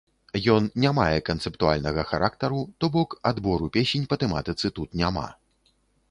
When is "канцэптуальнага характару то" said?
1.27-2.89